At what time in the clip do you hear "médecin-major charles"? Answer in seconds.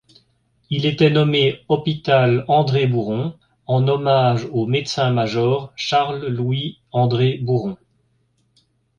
4.65-6.25